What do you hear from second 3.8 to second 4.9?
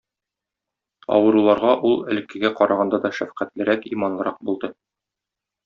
иманлырак булды.